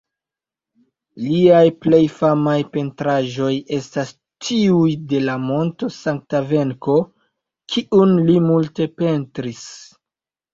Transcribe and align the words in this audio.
Liaj 1.23 1.65
plej 1.85 1.99
famaj 2.21 2.55
pentraĵoj 2.77 3.49
estas 3.77 4.13
tiuj 4.47 4.95
de 5.13 5.21
la 5.27 5.35
monto 5.45 5.91
Sankta-Venko 5.99 6.97
kiun 7.75 8.17
li 8.31 8.39
multe 8.49 8.89
pentris. 9.05 9.63